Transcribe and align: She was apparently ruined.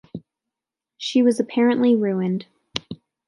She 0.97 1.21
was 1.21 1.39
apparently 1.39 1.95
ruined. 1.95 2.47